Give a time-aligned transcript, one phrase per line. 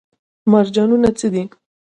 [0.51, 1.43] مرجانونه څه دي؟